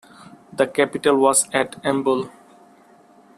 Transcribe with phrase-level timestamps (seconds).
[0.51, 2.31] The capital was at Mbul.